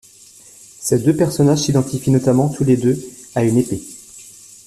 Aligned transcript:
Ces 0.79 0.97
deux 0.97 1.15
personnages 1.15 1.59
s'identifient 1.59 2.09
notamment 2.09 2.49
tous 2.49 2.63
les 2.63 2.75
deux 2.75 2.99
à 3.35 3.43
une 3.43 3.57
épée. 3.59 3.83